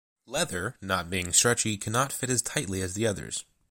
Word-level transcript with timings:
Leather, 0.25 0.77
not 0.81 1.11
being 1.11 1.31
stretchy, 1.31 1.77
cannot 1.77 2.11
fit 2.11 2.31
as 2.31 2.41
tightly 2.41 2.81
as 2.81 2.95
the 2.95 3.05
others. 3.05 3.45